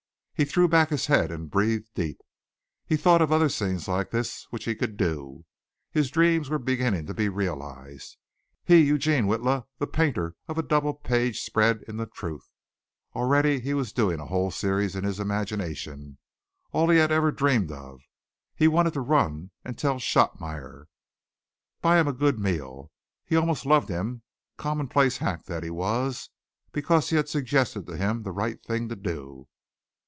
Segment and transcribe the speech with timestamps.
[0.33, 2.19] He threw back his head and breathed deep.
[2.87, 5.45] He thought of other scenes like this which he could do.
[5.91, 8.17] His dreams were beginning to be realized
[8.63, 12.49] he, Eugene Witla, the painter of a double page spread in Truth!
[13.13, 16.17] Already he was doing a whole series in his imagination,
[16.71, 18.01] all he had ever dreamed of.
[18.55, 20.87] He wanted to run and tell Shotmeyer to
[21.81, 22.89] buy him a good meal.
[23.25, 24.23] He almost loved him,
[24.57, 26.31] commonplace hack that he was
[26.71, 29.47] because he had suggested to him the right thing to do.